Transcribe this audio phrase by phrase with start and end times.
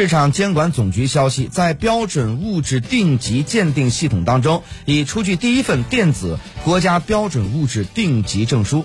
[0.00, 8.84] 市场监管总局消息在标准物质定级鉴定系统当中已出具第一份电子国家标准物质定级证书。